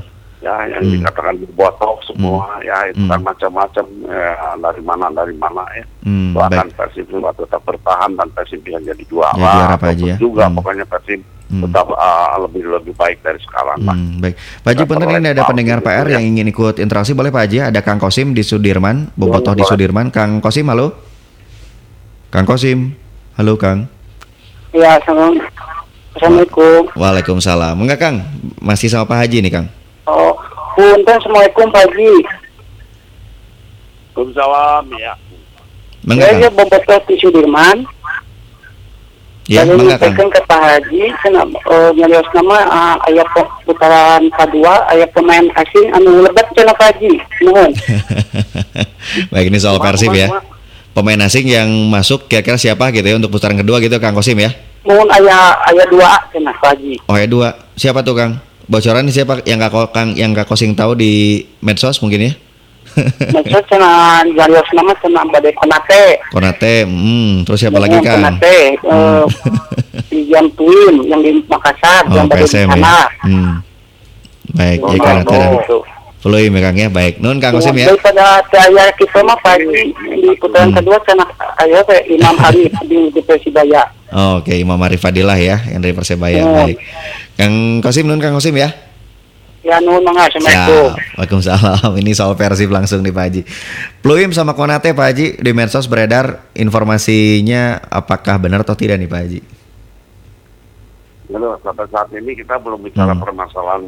Ya 0.47 0.55
yang 0.69 0.79
Hmm. 0.81 0.93
dikatakan 0.95 1.35
berbotok 1.43 1.99
semua 2.01 2.47
ya 2.63 2.87
itu 2.87 3.03
Hmm. 3.03 3.11
kan 3.11 3.19
macam-macam 3.21 3.85
ya, 4.07 4.31
dari 4.57 4.81
mana 4.81 5.05
dari 5.11 5.35
mana 5.35 5.63
ya 5.75 5.83
Hmm, 6.01 6.31
baik. 6.31 6.71
Persib 6.71 7.03
juga 7.11 7.35
tetap 7.35 7.59
bertahan 7.61 8.15
dan 8.15 8.31
Persib 8.31 8.63
bisa 8.63 8.79
jadi 8.79 9.03
juara, 9.05 9.35
Ya, 9.35 9.43
juara, 9.43 9.67
Haji, 9.67 9.75
ataupun 9.75 10.07
ya. 10.07 10.15
juga 10.15 10.43
Hmm. 10.47 10.55
pokoknya 10.55 10.85
Persib 10.87 11.19
Hmm. 11.47 11.63
tetap 11.63 11.87
uh, 11.89 12.35
lebih 12.41 12.63
lebih 12.65 12.91
baik 12.93 13.19
dari 13.21 13.39
sekarang 13.39 13.79
lah 13.81 13.91
Hmm, 13.91 14.19
baik. 14.19 14.35
Pak 14.35 14.69
Haji, 14.69 14.83
punten 14.83 15.07
ini 15.09 15.29
ada 15.29 15.43
pendengar 15.43 15.79
gitu 15.79 15.87
PR 15.89 16.05
ya. 16.05 16.13
yang 16.15 16.23
ingin 16.29 16.47
ikut 16.47 16.75
interaksi, 16.77 17.11
boleh 17.11 17.27
Pak 17.27 17.43
Haji? 17.43 17.57
Ada 17.65 17.79
Kang 17.79 17.99
Kosim 17.99 18.31
di 18.31 18.39
Sudirman, 18.41 19.11
Bobotoh 19.15 19.51
di. 19.51 19.63
Sudirman. 19.63 20.11
Kang 20.11 20.39
Kosim, 20.39 20.67
halo? 20.67 20.91
Kang 22.29 22.43
Kosim, 22.43 22.95
halo 23.35 23.55
Kang. 23.55 23.87
Ya. 24.71 24.99
Assalamualaikum. 24.99 26.91
Waalaikumsalam. 26.93 27.75
Enggak 27.77 27.99
Kang, 28.01 28.15
masih 28.57 28.89
sama 28.89 29.05
Pak 29.05 29.17
Haji 29.21 29.39
nih 29.39 29.51
Kang. 29.53 29.67
Oh, 30.07 30.39
punten 30.79 31.19
assalamualaikum 31.19 31.67
pagi. 31.67 32.23
Waalaikumsalam 34.17 34.85
ya 34.97 35.13
Enggak 36.07 36.29
Saya 36.33 36.49
bobotoh 36.49 36.99
di 37.05 37.15
Sudirman. 37.19 37.77
Ya, 39.47 39.63
Saya 39.63 39.79
menyampaikan 39.79 40.27
ke 40.27 40.43
Pak 40.43 40.59
Haji, 40.59 41.07
kenapa 41.23 41.55
uh, 41.71 41.91
nyarios 41.95 42.27
nama 42.35 42.57
uh, 42.67 42.95
ayah 43.07 43.23
putaran 43.63 44.27
kedua, 44.27 44.83
ayah 44.91 45.07
pemain 45.15 45.47
asing 45.55 45.87
anu 45.95 46.19
lebat 46.19 46.51
cenah 46.51 46.75
Pak 46.75 46.95
Haji. 46.95 47.15
Nuhun. 47.47 47.71
Baik, 49.31 49.47
ini 49.47 49.59
soal 49.59 49.79
Persib 49.79 50.11
ya. 50.11 50.43
Pemain 50.91 51.19
asing 51.23 51.47
yang 51.47 51.67
masuk 51.87 52.27
kira-kira 52.27 52.59
siapa 52.59 52.91
gitu 52.91 53.07
ya 53.07 53.15
untuk 53.15 53.31
putaran 53.31 53.55
kedua 53.55 53.79
gitu 53.79 53.95
Kang 54.03 54.15
Kosim 54.15 54.35
ya? 54.35 54.51
Nuhun 54.83 55.07
ayah 55.15 55.55
ayah 55.71 55.85
dua 55.91 56.11
cenah 56.31 56.55
Pak 56.59 56.75
Haji. 56.75 56.95
Oh 57.07 57.15
ya 57.15 57.27
dua. 57.27 57.47
Siapa 57.79 58.03
tuh 58.03 58.19
Kang? 58.19 58.46
Bocoran 58.67 59.07
nih 59.07 59.15
siapa 59.15 59.39
yang 59.43 59.57
Kak 59.57 59.71
Ko- 59.71 59.91
Kang 59.91 60.11
yang 60.13 60.35
Kak 60.35 60.45
Kosing 60.45 60.75
tahu 60.75 60.91
di 60.93 61.39
medsos 61.59 62.03
mungkin 62.03 62.19
ya? 62.21 62.33
Maksud 63.31 63.63
cenah 63.69 64.25
nyarios 64.25 64.67
nama 64.73 64.91
cenah 64.97 65.23
badai 65.29 65.53
penate. 65.53 66.03
Konate, 66.27 66.75
hmm, 66.83 67.45
terus 67.45 67.61
siapa 67.61 67.77
lagi? 67.77 67.95
Penate, 67.95 68.57
uh, 68.83 69.23
di 70.09 70.27
Jam 70.27 70.49
Twin 70.51 71.05
yang 71.05 71.21
di 71.21 71.39
Makassar, 71.45 72.09
Oh, 72.09 72.15
yang 72.15 72.25
di 72.25 72.41
PSM 72.41 72.67
sana. 72.67 72.75
ya. 72.75 72.99
Hmm. 73.23 73.53
Baik, 74.51 74.79
ya 74.81 74.97
Konate 74.97 75.39
Gitu. 76.27 76.35
Peluim 76.43 76.51
ya 76.51 76.61
Kang 76.61 76.75
ya. 76.75 76.87
Baik. 76.89 77.13
Nun 77.17 77.39
Kang 77.39 77.55
Kosim 77.55 77.71
ya. 77.73 77.87
Daripada 77.87 78.25
saya 78.45 78.85
kita 78.93 79.23
mah 79.23 79.39
pagi 79.39 79.71
di 79.95 80.29
putaran 80.35 80.67
Hmm. 80.67 80.77
kedua 80.77 80.99
sana 81.01 81.23
ayo 81.57 81.79
saya 81.81 82.03
Imam 82.05 82.35
Arif 82.43 82.73
di, 82.83 82.99
di 83.09 83.21
Persibaya. 83.21 83.87
Oh, 84.09 84.39
Oke, 84.39 84.53
Imam 84.53 84.75
Arif 84.77 84.99
Fadilah 84.99 85.35
ya 85.35 85.63
yang 85.65 85.79
dari 85.79 85.95
Persebaya. 85.95 86.43
Hmm. 86.43 86.55
Baik. 86.57 86.77
Kang 87.33 87.53
Kosim 87.79 88.03
nun 88.03 88.19
Kang 88.19 88.35
Kosim 88.35 88.53
ya. 88.53 88.75
Ya 89.63 89.79
nuhun 89.79 89.99
mangga 89.99 90.27
Assalamualaikum. 90.27 90.95
Waalaikumsalam. 91.17 91.91
Ini 91.97 92.11
soal 92.13 92.35
Persib 92.35 92.69
langsung 92.69 92.99
nih 92.99 93.11
Pak 93.11 93.23
Haji. 93.23 93.41
Pluim 93.99 94.31
sama 94.31 94.51
Konate 94.51 94.91
Pak 94.91 95.05
Haji 95.05 95.27
di 95.37 95.51
medsos 95.51 95.87
beredar 95.87 96.43
informasinya 96.53 97.79
apakah 97.85 98.35
benar 98.37 98.63
atau 98.63 98.75
tidak 98.75 98.95
nih 98.95 99.07
Pak 99.07 99.19
Haji? 99.19 99.39
Lalu 101.27 101.47
sampai 101.59 101.83
saat 101.87 102.07
ini 102.13 102.31
kita 102.33 102.55
belum 102.55 102.79
bicara 102.79 103.11
Hmm. 103.11 103.19
permasalahan 103.19 103.83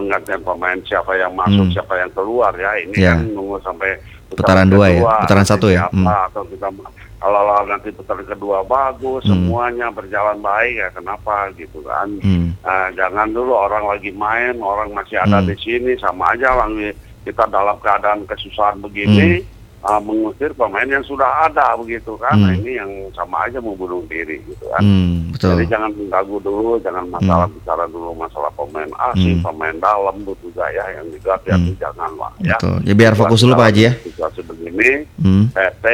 penggantian 0.00 0.40
pemain 0.40 0.78
siapa 0.88 1.12
yang 1.14 1.36
masuk, 1.36 1.68
Hmm. 1.68 1.74
siapa 1.76 1.92
yang 2.00 2.10
keluar 2.16 2.52
ya. 2.56 2.72
Ini 2.80 2.96
Ya. 2.96 3.12
kan 3.20 3.28
nunggu 3.28 3.60
sampai 3.60 4.00
Putaran 4.30 4.70
dua 4.70 4.86
ya? 4.94 5.02
Putaran 5.26 5.42
satu 5.42 5.66
ya? 5.68 5.90
Hmm. 5.90 6.06
Atau 6.06 6.46
kita 6.46 6.70
kalau 7.18 7.66
nanti 7.66 7.90
putaran 7.90 8.22
kedua 8.24 8.62
bagus, 8.62 9.26
Hmm. 9.26 9.42
semuanya 9.50 9.90
berjalan 9.90 10.38
baik 10.38 10.74
ya 10.78 10.88
kenapa 10.94 11.50
gitu 11.58 11.82
kan? 11.82 12.06
Hmm. 12.22 12.54
Nah, 12.62 12.94
jangan 12.94 13.26
dulu 13.34 13.52
orang 13.52 13.84
lagi 13.90 14.14
main, 14.14 14.54
orang 14.62 14.94
masih 14.94 15.18
ada 15.18 15.42
Hmm. 15.42 15.50
di 15.50 15.58
sini 15.58 15.98
sama 15.98 16.30
aja 16.32 16.54
lagi 16.56 16.94
kita 17.26 17.44
dalam 17.50 17.74
keadaan 17.82 18.22
kesusahan 18.24 18.78
begini 18.80 19.42
uh, 19.80 20.00
mengusir 20.00 20.52
pemain 20.52 20.84
yang 20.84 21.00
sudah 21.02 21.48
ada 21.48 21.76
begitu 21.76 22.16
kan. 22.16 22.36
Nah, 22.36 22.52
Hmm. 22.52 22.60
ini 22.60 22.72
yang 22.76 22.90
sama 23.12 23.48
aja 23.48 23.58
membunuh 23.58 24.04
diri 24.06 24.40
gitu 24.44 24.64
kan. 24.68 24.80
Hmm, 24.80 25.32
betul. 25.32 25.56
Jadi 25.56 25.64
jangan 25.68 25.90
mengganggu 25.96 26.36
dulu, 26.40 26.72
jangan 26.80 27.04
masalah 27.08 27.48
bicara 27.48 27.84
dulu 27.88 28.10
masalah 28.12 28.50
pemain 28.52 28.90
asing, 29.12 29.40
Hmm. 29.40 29.46
pemain 29.46 29.76
dalam 29.76 30.14
itu 30.20 30.32
juga 30.42 30.64
ya 30.68 30.84
yang 31.00 31.06
juga 31.08 31.30
hati-hati 31.36 31.72
Hmm. 31.72 31.80
jangan 31.80 32.10
lah 32.20 32.32
ya. 32.40 32.56
Betul. 32.60 32.76
Ya 32.84 32.94
biar 32.96 33.12
fokus 33.14 33.40
dulu 33.40 33.52
Pak 33.54 33.66
Haji 33.72 33.82
ya. 33.82 33.92
Situasi 34.04 34.40
begini, 34.44 34.90
Hmm. 35.16 35.44
PT 35.50 35.84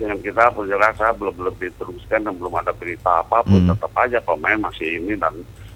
dengan 0.00 0.18
kita 0.18 0.44
penjelasan 0.50 1.12
belum 1.16 1.34
belum 1.34 1.54
diteruskan 1.60 2.20
dan 2.24 2.34
belum 2.34 2.54
ada 2.56 2.72
berita 2.72 3.20
apa 3.20 3.44
pun, 3.44 3.60
Hmm. 3.60 3.70
tetap 3.76 3.92
aja 3.94 4.18
pemain 4.20 4.58
masih 4.58 4.98
ini 4.98 5.14
dan 5.14 5.34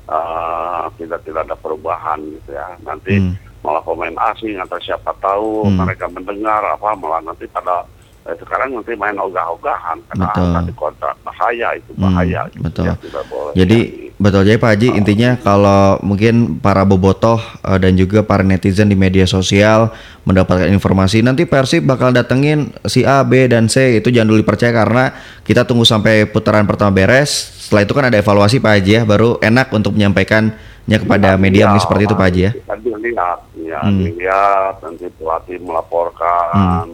uh, 0.08 0.88
tidak 0.96 1.20
tidak 1.22 1.44
ada 1.44 1.52
perubahan 1.54 2.16
gitu 2.22 2.50
ya. 2.52 2.68
Nanti 2.80 3.20
Hmm. 3.20 3.34
Malah 3.60 3.82
pemain 3.82 4.14
asing 4.30 4.56
atau 4.56 4.78
siapa 4.78 5.10
tahu 5.18 5.66
Hmm. 5.66 5.82
mereka 5.82 6.06
mendengar 6.06 6.62
apa 6.62 6.94
malah 6.94 7.20
nanti 7.20 7.44
pada 7.46 7.82
eh, 8.24 8.36
sekarang 8.36 8.70
nanti 8.70 8.92
main 8.92 9.16
ogah-ogahan 9.16 9.98
karena 10.06 10.26
Betul. 10.28 10.46
ada 10.46 10.60
di 10.62 10.74
kontrak 10.74 11.14
bahaya 11.20 11.68
itu 11.74 11.90
Hmm, 11.92 12.02
bahaya 12.04 12.40
gitu 12.48 12.62
betul. 12.62 12.84
ya, 12.84 12.94
tidak 12.96 13.24
boleh 13.26 13.52
Jadi 13.56 13.78
betul 14.18 14.42
jadi 14.42 14.58
Pak 14.58 14.70
Haji 14.74 14.88
intinya 14.94 15.30
kalau 15.38 15.96
mungkin 16.02 16.58
para 16.58 16.82
bobotoh 16.82 17.38
eh, 17.38 17.78
dan 17.78 17.94
juga 17.94 18.20
para 18.20 18.42
netizen 18.42 18.86
di 18.86 18.94
media 18.94 19.24
sosial 19.24 19.90
mendapatkan 20.22 20.68
informasi 20.68 21.22
nanti 21.22 21.46
Persib 21.46 21.82
bakal 21.82 22.12
datengin 22.12 22.68
si 22.84 23.02
A, 23.02 23.24
B 23.24 23.48
dan 23.48 23.66
C 23.66 23.96
itu 23.96 24.10
jangan 24.10 24.28
dulu 24.28 24.42
dipercaya 24.42 24.70
karena 24.70 25.04
kita 25.42 25.64
tunggu 25.64 25.82
sampai 25.82 26.26
putaran 26.26 26.66
pertama 26.66 26.92
beres. 26.92 27.30
Setelah 27.64 27.84
itu 27.84 27.92
kan 27.92 28.04
ada 28.06 28.16
evaluasi 28.16 28.58
Pak 28.58 28.72
Haji 28.76 28.92
ya 28.92 29.02
baru 29.04 29.40
enak 29.40 29.72
untuk 29.72 29.92
menyampaikannya 29.92 30.52
kepada 30.96 31.28
Iya, 31.28 31.36
media 31.36 31.60
iya, 31.60 31.66
mungkin 31.68 31.84
seperti 31.84 32.02
itu 32.02 32.14
Pak 32.16 32.24
Haji 32.24 32.40
ya. 32.40 32.52
Nanti 32.64 32.88
lihat, 32.88 33.38
ya 33.54 33.78
Hmm. 33.84 33.98
dilihat 34.00 34.74
nanti 34.80 35.06
pelatih 35.12 35.58
melaporkan 35.60 36.88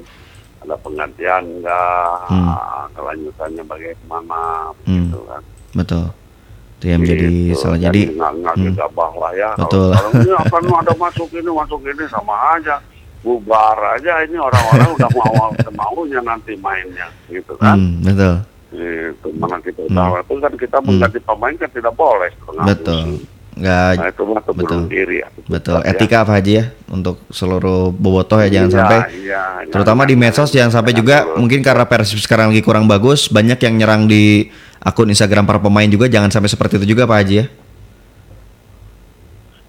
ada 0.59 0.75
penggantian 0.81 1.43
enggak, 1.47 2.19
Hmm. 2.27 2.51
kelanjutannya 2.91 3.63
bagaimana, 3.63 4.43
Hmm. 4.83 5.07
gitu 5.07 5.21
kan. 5.25 5.43
Betul. 5.73 6.05
Itu 6.75 6.85
yang 6.91 7.01
menjadi 7.01 7.27
Gitu. 7.31 7.55
salah. 7.55 7.79
Jadi 7.79 8.01
nggak 8.11 8.33
hmm. 8.35 8.65
gegabah 8.67 9.13
lah 9.15 9.33
ya. 9.33 9.51
Betul. 9.55 9.95
Kalau 9.95 10.11
ini 10.11 10.33
akan 10.43 10.63
ada 10.75 10.93
masuk 10.97 11.29
ini 11.31 11.51
masuk 11.53 11.81
ini 11.81 12.05
sama 12.11 12.35
aja. 12.59 12.77
Bubar 13.25 13.79
aja 13.97 14.21
ini 14.21 14.37
orang-orang 14.37 14.91
udah 14.93 15.11
mau 15.17 15.49
maunya 15.73 16.21
nanti 16.21 16.53
mainnya 16.61 17.09
gitu 17.27 17.57
kan. 17.57 17.73
hmm, 17.73 18.05
betul. 18.05 18.35
Itu 18.75 19.29
mana 19.39 19.57
kita 19.61 19.81
Hmm. 19.87 19.97
tahu 19.97 20.13
itu 20.19 20.33
kan 20.43 20.53
kita 20.61 20.79
mengganti 20.85 21.19
pemain 21.23 21.55
kan 21.57 21.71
tidak 21.73 21.95
boleh. 21.95 22.31
Betul. 22.67 23.01
musim. 23.01 23.34
Nggak 23.55 23.91
Nah 23.95 24.09
itu 24.09 24.23
mah 24.25 24.43
Betul. 24.45 24.81
diri. 24.87 25.17
ya. 25.19 25.29
betul. 25.47 25.79
Ya. 25.79 25.91
Etika 25.91 26.23
Pak 26.23 26.35
Haji 26.35 26.53
ya 26.53 26.65
untuk 26.89 27.23
seluruh 27.29 27.91
bobotoh 27.91 28.37
ya 28.37 28.51
jangan 28.51 28.67
Iya, 28.67 28.77
sampai 28.77 28.99
iya, 29.17 29.43
terutama 29.69 30.03
jangan- 30.03 30.11
di 30.11 30.17
medsos 30.19 30.51
jangan 30.51 30.73
sampai 30.73 30.91
jangan 30.91 31.01
juga 31.01 31.17
dulu. 31.23 31.35
mungkin 31.39 31.61
karena 31.61 31.85
Persib 31.85 32.19
sekarang 32.19 32.51
lagi 32.51 32.61
kurang 32.61 32.85
bagus 32.85 33.27
banyak 33.29 33.59
yang 33.61 33.75
nyerang 33.77 34.03
di 34.05 34.51
akun 34.79 35.07
Instagram 35.07 35.45
para 35.45 35.59
pemain 35.59 35.87
juga 35.87 36.07
jangan 36.07 36.29
sampai 36.29 36.47
seperti 36.47 36.77
itu 36.77 36.91
juga 36.91 37.05
Pak 37.05 37.17
Haji 37.17 37.35
ya. 37.37 37.47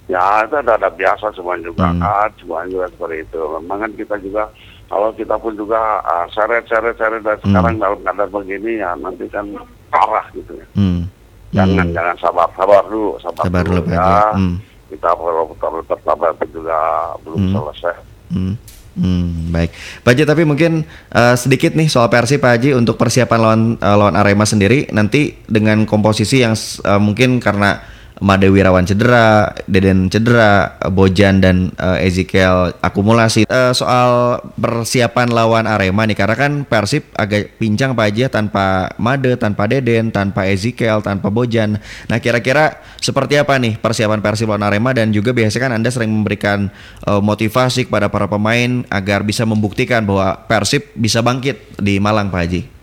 Ya 0.08 0.22
itu 0.40 0.56
ada, 0.56 0.74
ada 0.76 0.90
biasa 0.92 1.34
semua 1.34 1.58
juga 1.58 1.82
Hmm. 1.84 1.98
kan, 1.98 2.30
semua 2.36 2.62
juga 2.64 2.86
seperti 2.88 3.16
itu. 3.24 3.42
Memang 3.56 3.78
kan 3.80 3.92
kita 3.92 4.16
juga 4.20 4.44
kalau 4.86 5.10
kita 5.12 5.34
pun 5.36 5.54
juga 5.54 5.78
ah, 6.00 6.26
seret-seret-seret 6.28 7.22
dan 7.22 7.38
Hmm. 7.40 7.46
sekarang 7.52 7.76
dalam 7.76 8.00
keadaan 8.00 8.30
begini 8.32 8.72
ya 8.78 8.94
nanti 8.94 9.26
kan 9.28 9.46
parah 9.90 10.26
gitu 10.32 10.54
ya. 10.54 10.66
Hmm. 10.74 11.10
Jangan 11.56 11.88
Hmm. 11.88 11.96
jangan 11.96 12.16
sabar 12.20 12.48
sabar 12.54 12.84
dulu 12.86 13.16
sabar, 13.18 13.44
Sabar 13.48 13.64
dulu 13.64 13.82
ya. 13.88 14.36
Hmm. 14.36 14.56
Kita 14.86 15.10
perlu 15.16 15.44
perlu 15.56 15.82
tersabar 15.88 16.30
itu 16.36 16.46
juga 16.54 16.78
belum 17.24 17.40
Hmm. 17.40 17.54
selesai. 17.56 17.96
Hmm. 18.30 18.56
Hmm, 18.96 19.52
baik. 19.52 19.76
Pak 20.04 20.12
Haji 20.16 20.24
tapi 20.24 20.44
mungkin 20.44 20.88
eh, 21.12 21.36
sedikit 21.36 21.76
nih 21.76 21.92
soal 21.92 22.08
Persib 22.08 22.40
Pak 22.40 22.52
Haji 22.56 22.80
untuk 22.80 22.96
persiapan 22.96 23.40
lawan 23.40 23.62
eh, 23.76 23.96
lawan 23.96 24.16
Arema 24.16 24.48
sendiri 24.48 24.88
nanti 24.92 25.36
dengan 25.48 25.84
komposisi 25.84 26.40
yang 26.40 26.56
eh, 26.56 27.00
mungkin 27.00 27.44
karena 27.44 27.84
Made 28.24 28.48
Wirawan 28.48 28.88
cedera, 28.88 29.52
Deden 29.68 30.08
cedera, 30.08 30.80
Bojan 30.88 31.44
dan 31.44 31.76
eh, 31.76 32.08
Ezekiel 32.08 32.72
akumulasi. 32.80 33.44
Eh, 33.48 33.74
soal 33.76 34.40
persiapan 34.56 35.36
lawan 35.36 35.68
Arema 35.68 36.08
nih 36.08 36.16
karena 36.16 36.36
kan 36.40 36.64
Persib 36.64 37.12
agak 37.20 37.60
pincang 37.60 37.92
Pak 37.92 38.06
Haji 38.08 38.22
ya, 38.26 38.30
tanpa 38.32 38.96
Made, 38.96 39.36
tanpa 39.36 39.68
Deden, 39.68 40.16
tanpa 40.16 40.48
Ezekiel, 40.48 41.04
tanpa 41.04 41.28
Bojan. 41.28 41.76
Nah, 42.08 42.18
kira-kira 42.24 42.80
seperti 43.04 43.36
apa 43.36 43.60
nih 43.60 43.76
persiapan 43.76 44.24
Persib 44.24 44.48
lawan 44.48 44.64
Arema 44.64 44.96
dan 44.96 45.12
juga 45.12 45.36
biasanya 45.36 45.68
kan 45.68 45.74
Anda 45.76 45.90
sering 45.92 46.12
memberikan 46.12 46.72
eh, 47.04 47.22
motivasi 47.22 47.92
kepada 47.92 48.08
para 48.08 48.32
pemain 48.32 48.88
agar 48.88 49.28
bisa 49.28 49.44
membuktikan 49.44 50.08
bahwa 50.08 50.40
Persib 50.48 50.88
bisa 50.96 51.20
bangkit 51.20 51.80
di 51.80 52.00
Malang 52.00 52.32
Pak 52.32 52.42
Haji. 52.48 52.75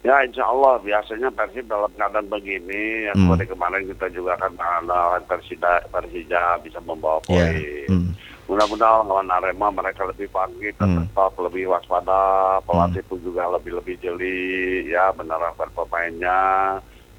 Ya 0.00 0.16
insya 0.24 0.48
Allah 0.48 0.80
biasanya 0.80 1.28
Persib 1.28 1.68
dalam 1.68 1.92
keadaan 1.92 2.24
begini 2.26 3.04
ya 3.04 3.12
Hmm. 3.12 3.28
seperti 3.28 3.52
kemarin 3.52 3.84
kita 3.84 4.06
juga 4.08 4.32
kan 4.40 4.52
lawan 4.88 5.20
Persida 5.28 5.84
Persija 5.92 6.56
bisa 6.64 6.80
membawa 6.80 7.20
poin. 7.20 7.52
Ya. 7.52 7.84
Hmm. 7.92 8.16
Mudah-mudahan 8.48 9.04
lawan 9.04 9.28
Arema 9.28 9.68
mereka 9.68 10.08
lebih 10.08 10.32
bangkit 10.32 10.80
Hmm. 10.80 11.04
tetap 11.04 11.36
lebih 11.36 11.68
waspada, 11.68 12.56
pelatih 12.64 13.04
pun 13.04 13.20
juga 13.20 13.44
lebih 13.52 13.76
lebih 13.76 14.00
jeli 14.00 14.88
ya 14.88 15.12
menerapkan 15.12 15.68
pemainnya 15.76 16.38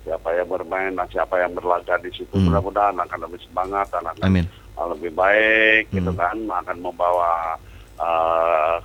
siapa 0.01 0.33
yang 0.33 0.49
bermain 0.49 0.97
dan 0.97 1.05
siapa 1.13 1.37
yang 1.37 1.53
berlaga 1.53 2.01
di 2.01 2.09
situ 2.09 2.33
Hmm. 2.33 2.49
mudah-mudahan 2.49 2.97
akan 2.97 3.19
lebih 3.29 3.45
semangat 3.45 3.93
dan 3.93 4.09
akan 4.09 4.25
Amin. 4.25 4.45
lebih 4.89 5.13
baik 5.13 5.85
gitu 5.93 6.09
Hmm. 6.09 6.17
kan 6.17 6.37
akan 6.65 6.77
membawa 6.81 7.53
uh, 8.01 8.81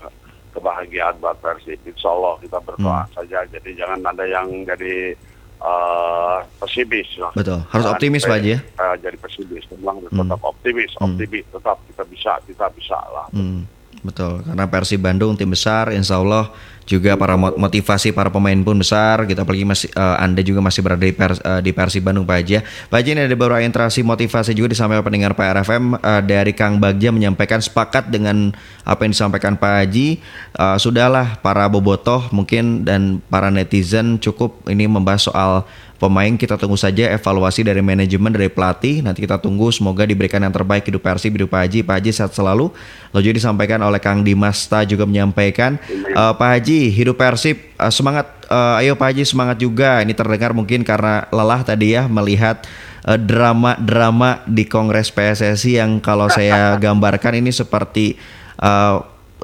kebahagiaan 0.57 1.15
buat 1.19 1.37
Persib. 1.39 1.77
Insya 1.85 2.09
Allah 2.09 2.41
kita 2.41 2.59
berdoa 2.59 3.05
Hmm. 3.05 3.13
saja. 3.13 3.45
Jadi 3.47 3.71
jangan 3.75 4.01
ada 4.03 4.25
yang 4.25 4.49
jadi 4.65 5.13
uh, 5.59 6.41
pesimis 6.59 7.09
lah. 7.17 7.33
Betul. 7.33 7.61
Harus 7.67 7.85
Jangan 7.85 7.95
optimis 7.95 8.23
Pak 8.25 8.39
ya. 8.43 8.59
uh, 8.77 8.97
jadi 8.97 9.17
pesimis. 9.17 9.65
Memang 9.71 9.97
Hmm. 10.03 10.25
tetap 10.25 10.41
optimis, 10.43 10.91
Hmm. 10.97 11.05
optimis 11.07 11.45
tetap 11.47 11.77
kita 11.87 12.03
bisa, 12.07 12.33
kita 12.45 12.67
bisa 12.73 12.99
lah. 13.07 13.27
Hmm, 13.31 13.69
betul. 14.03 14.41
Karena 14.43 14.65
Persib 14.67 15.01
Bandung 15.01 15.33
tim 15.35 15.49
besar, 15.49 15.91
Insya 15.91 16.17
Allah 16.17 16.49
juga 16.87 17.19
para 17.19 17.35
mo- 17.35 17.53
motivasi 17.59 18.15
para 18.15 18.31
pemain 18.31 18.57
pun 18.63 18.79
besar. 18.79 19.27
Kita 19.27 19.43
apalagi 19.43 19.67
masih 19.67 19.91
eh, 19.91 20.17
Anda 20.23 20.41
juga 20.41 20.63
masih 20.63 20.81
berada 20.87 21.03
di, 21.03 21.13
Pers- 21.13 21.43
eh, 21.43 21.61
di 21.61 21.75
Persib 21.75 22.07
Bandung 22.07 22.23
Pak 22.25 22.37
Haji. 22.41 22.53
ya. 22.57 22.61
Pak 22.63 22.97
Haji 23.03 23.11
ini 23.13 23.21
ada 23.27 23.35
beberapa 23.35 23.61
interaksi 23.61 24.01
motivasi 24.07 24.55
juga 24.55 24.71
disampaikan 24.73 25.03
pendengar 25.03 25.35
Pak 25.35 25.47
RFM 25.61 25.85
eh, 25.99 26.23
dari 26.23 26.53
Kang 26.55 26.79
Bagja 26.79 27.11
menyampaikan 27.11 27.59
sepakat 27.59 28.09
dengan 28.09 28.55
apa 28.87 29.03
yang 29.03 29.13
disampaikan 29.13 29.59
Pak 29.59 29.73
Haji. 29.83 30.23
Eh, 30.55 30.77
sudahlah 30.79 31.43
para 31.43 31.67
bobotoh 31.67 32.31
mungkin 32.31 32.87
dan 32.87 33.19
para 33.27 33.51
netizen 33.51 34.23
cukup 34.23 34.63
ini 34.71 34.87
membahas 34.87 35.27
soal 35.27 35.67
pemain 35.97 36.29
kita 36.37 36.61
tunggu 36.61 36.77
saja 36.77 37.09
evaluasi 37.09 37.65
dari 37.65 37.81
manajemen 37.81 38.29
dari 38.29 38.53
pelatih 38.53 39.01
nanti 39.01 39.25
kita 39.25 39.41
tunggu 39.41 39.73
semoga 39.73 40.05
diberikan 40.05 40.45
yang 40.45 40.53
terbaik 40.53 40.85
hidup 40.85 41.01
Persib 41.01 41.33
hidup 41.33 41.49
Pak 41.49 41.61
Haji 41.65 41.79
Pak 41.89 41.95
Haji 41.97 42.11
sehat 42.13 42.33
selalu 42.37 42.69
lalu 43.17 43.23
juga 43.25 43.35
disampaikan 43.41 43.81
oleh 43.81 43.97
Kang 43.97 44.21
Dimas 44.21 44.69
Ta 44.69 44.85
juga 44.85 45.09
menyampaikan 45.09 45.81
"Eh, 45.89 46.33
Pak 46.37 46.49
Haji 46.53 46.76
hidup 46.93 47.17
Persib 47.19 47.57
eh, 47.77 47.93
semangat 47.93 48.27
eh, 48.49 48.81
ayo 48.85 48.95
Pak 48.95 49.13
Haji 49.13 49.25
semangat 49.25 49.57
juga. 49.61 50.01
Ini 50.05 50.13
terdengar 50.13 50.53
mungkin 50.53 50.85
karena 50.85 51.27
lelah 51.33 51.65
tadi 51.65 51.97
ya 51.97 52.07
melihat 52.07 52.65
eh, 53.05 53.19
drama-drama 53.19 54.45
di 54.47 54.65
Kongres 54.69 55.11
PSSI 55.11 55.81
yang 55.81 55.99
kalau 55.99 56.29
saya 56.29 56.75
gambarkan 56.85 57.41
ini 57.41 57.51
seperti 57.51 58.21
eh, 58.61 58.97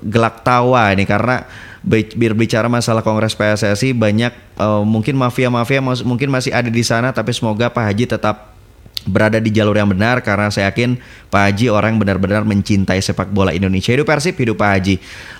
gelak 0.05 0.45
tawa 0.45 0.93
ini. 0.93 1.09
Karena 1.09 1.43
be- 1.83 2.15
berbicara 2.15 2.71
masalah 2.71 3.03
Kongres 3.03 3.35
PSSI 3.35 3.97
banyak 3.97 4.33
eh, 4.61 4.83
mungkin 4.85 5.19
mafia-mafia 5.19 5.83
mungkin 5.83 6.29
masih 6.29 6.55
ada 6.55 6.71
di 6.71 6.85
sana 6.87 7.11
tapi 7.11 7.35
semoga 7.35 7.73
Pak 7.73 7.85
Haji 7.93 8.07
tetap 8.07 8.52
berada 9.07 9.43
di 9.43 9.51
jalur 9.51 9.75
yang 9.75 9.91
benar 9.91 10.23
karena 10.23 10.49
saya 10.49 10.71
yakin 10.71 10.99
Pak 11.33 11.43
Haji 11.49 11.67
orang 11.73 11.97
benar-benar 11.97 12.45
mencintai 12.45 13.01
sepak 13.01 13.33
bola 13.33 13.57
Indonesia. 13.57 13.91
Hidup 13.91 14.05
Persib, 14.05 14.37
hidup 14.37 14.61
Pak 14.61 14.71
Haji. 14.79 14.95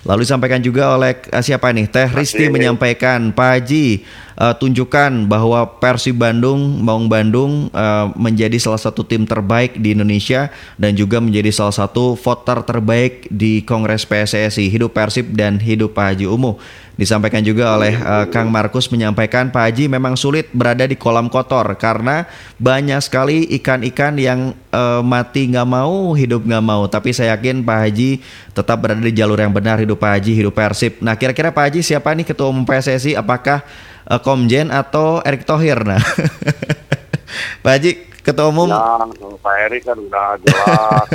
Lalu 0.09 0.19
disampaikan 0.25 0.59
juga 0.59 0.97
oleh 0.97 1.15
uh, 1.29 1.43
siapa 1.43 1.69
nih? 1.69 1.85
Teh 1.85 2.09
Risti 2.09 2.49
menyampaikan, 2.49 3.29
Pak 3.29 3.49
Haji 3.61 4.03
uh, 4.37 4.53
tunjukkan 4.57 5.29
bahwa 5.29 5.77
Persib 5.77 6.17
Bandung, 6.17 6.81
Maung 6.81 7.05
Bandung 7.07 7.69
uh, 7.71 8.09
menjadi 8.17 8.57
salah 8.57 8.81
satu 8.81 9.05
tim 9.05 9.29
terbaik 9.29 9.77
di 9.77 9.93
Indonesia 9.93 10.49
dan 10.81 10.97
juga 10.97 11.21
menjadi 11.21 11.53
salah 11.53 11.75
satu 11.75 12.17
voter 12.17 12.65
terbaik 12.65 13.29
di 13.29 13.61
Kongres 13.61 14.09
PSSI. 14.09 14.73
Hidup 14.73 14.97
Persib 14.97 15.31
dan 15.37 15.61
hidup 15.61 15.93
Pak 15.93 16.17
Haji 16.17 16.25
Umuh. 16.25 16.57
Disampaikan 16.93 17.41
juga 17.41 17.73
oleh 17.73 17.97
uh, 17.97 18.29
Kang 18.29 18.53
Markus 18.53 18.85
menyampaikan 18.93 19.49
Pak 19.49 19.65
Haji 19.65 19.89
memang 19.89 20.13
sulit 20.13 20.53
berada 20.53 20.85
di 20.85 20.93
kolam 20.93 21.25
kotor 21.25 21.65
karena 21.73 22.29
banyak 22.61 23.01
sekali 23.01 23.49
ikan-ikan 23.57 24.13
yang 24.21 24.53
uh, 24.69 25.01
mati 25.01 25.49
nggak 25.49 25.65
mau, 25.65 26.13
hidup 26.13 26.45
nggak 26.45 26.61
mau. 26.61 26.85
Tapi 26.85 27.09
saya 27.09 27.33
yakin 27.33 27.65
Pak 27.65 27.77
Haji 27.81 28.09
tetap 28.53 28.77
berada 28.77 29.01
di 29.01 29.09
jalur 29.09 29.41
yang 29.41 29.49
benar 29.49 29.81
hidup 29.81 29.97
Pak 29.97 30.21
Haji, 30.21 30.31
hidup 30.37 30.53
Persib. 30.53 31.01
Nah 31.01 31.17
kira-kira 31.17 31.49
Pak 31.49 31.73
Haji 31.73 31.81
siapa 31.81 32.13
nih 32.13 32.29
ketua 32.29 32.53
umum 32.53 32.61
PSSI? 32.61 33.17
Apakah 33.17 33.65
uh, 34.05 34.21
Komjen 34.21 34.69
atau 34.69 35.17
Erick 35.25 35.49
Thohir? 35.49 35.81
Nah, 35.81 35.97
Pak 37.65 37.71
Haji 37.73 37.91
ketua 38.21 38.53
umum. 38.53 38.69
Ya, 38.69 39.01
Pak 39.41 39.55
Erick 39.65 39.81
kan 39.81 39.97
udah 39.97 40.37
jelas, 40.45 41.07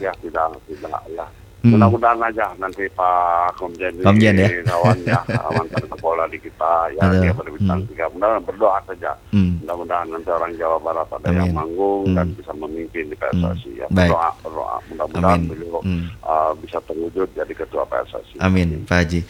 ya 0.04 0.12
tidak 0.20 0.46
tidak 0.68 1.02
ya. 1.08 1.24
Mudah-mudahan 1.64 2.20
aja 2.20 2.52
nanti 2.60 2.84
Pak 2.92 3.56
Komjen, 3.56 3.96
Komjen 4.04 4.36
ya. 4.36 4.48
kawannya 4.68 5.16
mantan 5.56 5.84
kepala 5.96 6.28
di 6.28 6.36
kita 6.36 6.92
ya 6.92 7.08
Aduh. 7.08 7.24
dia 7.24 7.32
berbintang 7.32 7.80
hmm. 7.80 7.88
tiga. 7.88 8.04
Mudah-mudahan 8.12 8.44
berdoa 8.44 8.78
saja. 8.84 9.10
Hmm. 9.32 9.64
Mudah-mudahan 9.64 10.06
nanti 10.12 10.28
orang 10.28 10.52
Jawa 10.60 10.76
Barat 10.84 11.08
ada 11.08 11.28
Amin. 11.32 11.40
yang 11.40 11.52
manggung 11.56 12.04
hmm. 12.12 12.16
dan 12.20 12.26
bisa 12.36 12.52
memimpin 12.52 13.04
di 13.08 13.16
PSSI. 13.16 13.70
Hmm. 13.72 13.80
Ya, 13.80 13.86
berdoa, 13.88 14.28
berdoa. 14.44 14.76
Mudah-mudahan 14.92 15.40
beliau 15.48 15.80
hmm. 15.80 16.04
uh, 16.20 16.52
bisa 16.60 16.78
terwujud 16.84 17.28
jadi 17.32 17.54
ketua 17.56 17.88
PSSI. 17.88 18.36
Amin, 18.44 18.84
Pak 18.84 18.96
Haji. 19.00 19.20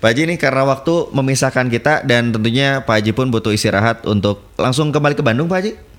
Pak 0.00 0.08
Haji 0.08 0.22
ini 0.32 0.34
karena 0.40 0.64
waktu 0.64 0.94
memisahkan 1.12 1.68
kita 1.68 2.08
dan 2.08 2.32
tentunya 2.32 2.80
Pak 2.80 3.04
Haji 3.04 3.12
pun 3.12 3.28
butuh 3.28 3.52
istirahat 3.52 4.08
untuk 4.08 4.48
langsung 4.56 4.88
kembali 4.88 5.12
ke 5.12 5.20
Bandung, 5.20 5.52
Pak 5.52 5.58
Haji 5.60 5.91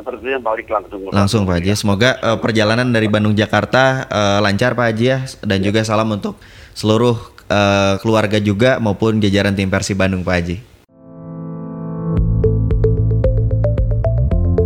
sepertinya 0.00 0.38
balik 0.42 0.66
langsung. 0.70 1.00
Langsung 1.10 1.40
Pak 1.44 1.54
Haji. 1.60 1.72
Semoga 1.74 2.10
uh, 2.22 2.38
perjalanan 2.38 2.88
dari 2.90 3.06
Bandung 3.10 3.34
Jakarta 3.34 4.06
uh, 4.08 4.38
lancar 4.42 4.78
Pak 4.78 4.86
Haji 4.94 5.04
ya 5.04 5.18
dan 5.44 5.58
ya. 5.62 5.70
juga 5.70 5.80
salam 5.82 6.08
untuk 6.10 6.38
seluruh 6.76 7.16
uh, 7.50 7.94
keluarga 8.00 8.38
juga 8.38 8.78
maupun 8.78 9.18
jajaran 9.18 9.56
tim 9.56 9.68
Persib 9.68 9.98
Bandung 9.98 10.22
Pak 10.22 10.34
Haji. 10.34 10.56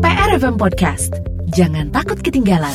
PRFM 0.02 0.56
Podcast. 0.58 1.12
Jangan 1.52 1.92
takut 1.92 2.16
ketinggalan. 2.20 2.72